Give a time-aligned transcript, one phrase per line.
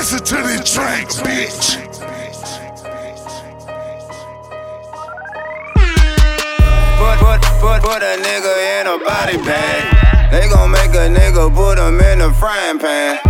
[0.00, 1.76] Listen to the tracks, bitch.
[6.96, 10.32] Put, put, put, put a nigga in a body bag.
[10.32, 13.20] They gon' make a nigga put him in a frying pan.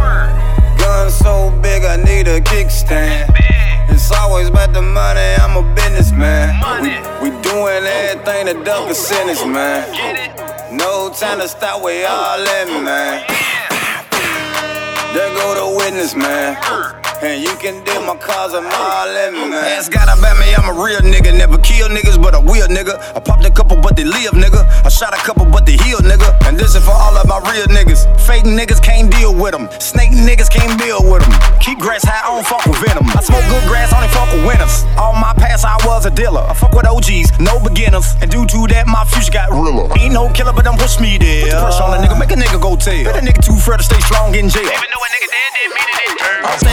[0.78, 3.34] Gun so big, I need a kickstand.
[3.88, 6.54] It's always about the money, I'm a businessman.
[6.80, 10.76] We, we doing everything to duck a sentence, man.
[10.76, 13.49] No time to stop, we all in, man.
[15.12, 16.56] There go the witness, man.
[17.20, 19.64] And you can deal my cause, I'm all in, man.
[19.76, 21.36] Ask God about me, I'm a real nigga.
[21.36, 22.96] Never kill niggas, but a real nigga.
[23.14, 24.64] I popped a couple, but they live, nigga.
[24.86, 25.39] I shot a couple,
[27.52, 28.06] real niggas.
[28.20, 29.68] Fake niggas can't deal with them.
[29.80, 31.34] Snake niggas can't deal with them.
[31.60, 33.06] Keep grass high, I don't fuck with venom.
[33.10, 34.84] I smoke good grass, only fuck with winners.
[34.96, 36.40] All my past, I was a dealer.
[36.40, 38.14] I fuck with OGs, no beginners.
[38.22, 39.90] And due to that, my future got realer.
[39.98, 41.42] Ain't no killer, but don't push me there.
[41.42, 43.04] Put the pressure on a nigga, make a nigga go tell.
[43.04, 44.64] Bet a nigga too fair to stay strong in jail.
[44.64, 45.00] Stay high, no
[46.58, 46.69] ceiling.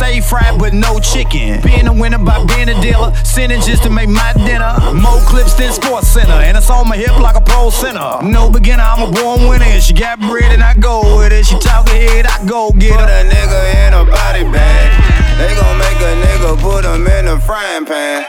[0.00, 1.60] Stay fried, but no chicken.
[1.60, 3.14] Being a winner by being a dealer.
[3.22, 4.72] Sinning just to make my dinner.
[4.96, 6.32] More clips than Sports Center.
[6.32, 8.18] And it's on my hip like a pro center.
[8.22, 9.66] No beginner, I'm a born winner.
[9.66, 11.44] And she got bread and I go with it.
[11.44, 13.04] She talk ahead, I go get her.
[13.04, 14.88] Put a nigga in a body bag.
[15.36, 18.24] They gon' make a nigga put him in a frying pan.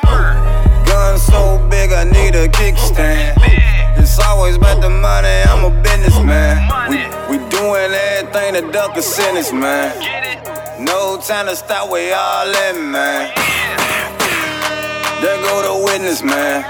[0.85, 3.37] Gun so big, I need a kickstand.
[3.97, 6.67] It's always about the money, I'm a businessman.
[6.91, 6.97] We,
[7.31, 10.60] we doing everything to duck a sentence, man.
[10.81, 13.29] No time to stop, we all in, man.
[15.21, 16.65] There go the witness, man.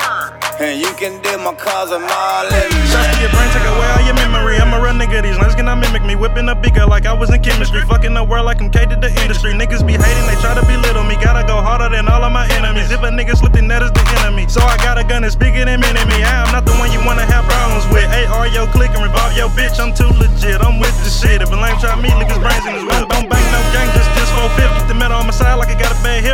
[0.59, 4.03] And you can deal my cause, I'm all in, to your brain, take away all
[4.03, 4.59] your memory.
[4.59, 6.19] I'm a real nigga, these niggas cannot mimic me.
[6.19, 7.87] Whipping a bigger like I was in chemistry.
[7.87, 9.55] Fucking the world like I'm K to the industry.
[9.55, 11.15] Niggas be hating, they try to belittle me.
[11.15, 12.91] Gotta go harder than all of my enemies.
[12.91, 14.45] If a nigga slip, then that is the enemy.
[14.51, 15.87] So I got a gun that's bigger than me.
[15.87, 18.11] I am not the one you wanna have problems with.
[18.11, 19.79] AR yo, click and revolve yo, bitch.
[19.79, 20.59] I'm too legit.
[20.59, 21.41] I'm with this shit.
[21.41, 23.00] If a lame try me, his brains in his whip.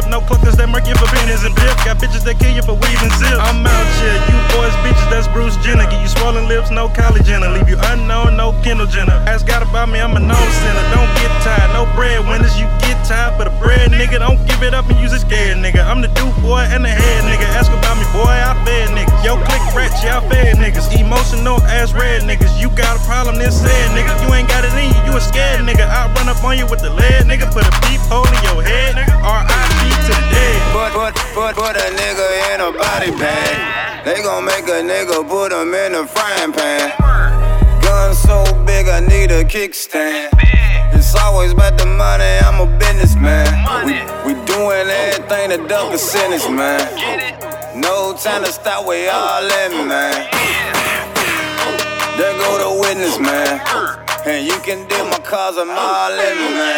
[0.07, 1.75] No cluckers that murk you for pennies and dip.
[1.83, 3.37] Got bitches that kill you for weaving zip.
[3.37, 5.83] I'm out here, you boys, bitches, that's Bruce Jenner.
[5.91, 7.51] Give you swollen lips, no Kylie Jenner.
[7.51, 9.19] Leave you unknown, no Kendall Jenner.
[9.27, 10.85] Ask God about me, I'm a known sinner.
[10.95, 13.35] Don't get tired, no bread winners, you get tired.
[13.37, 15.83] But a bread nigga, don't give it up and use a scared nigga.
[15.83, 17.43] I'm the dude boy and the head nigga.
[17.59, 19.23] Ask about me, boy, I fed niggas.
[19.27, 20.87] Yo, click rats, yeah, I fed niggas.
[20.95, 22.55] Emotional ass red niggas.
[22.59, 24.15] You got a problem, then say it, nigga.
[24.23, 25.83] You ain't got it in you, you a scared nigga.
[25.83, 27.51] I run up on you with the lead, nigga.
[27.51, 28.25] Put a beep hole
[31.53, 34.05] put, put, a nigga in a body bag.
[34.05, 36.91] They gon' make a nigga put him in a frying pan.
[37.81, 40.29] Gun so big, I need a kickstand.
[40.93, 43.47] It's always about the money, I'm a businessman.
[43.85, 43.93] We,
[44.25, 47.79] we doing everything to duck a sentence, man.
[47.79, 50.27] No time to stop, we all in, man.
[52.17, 53.61] There go the witness, man.
[54.25, 56.76] And you can deal my cause, I'm all in, man.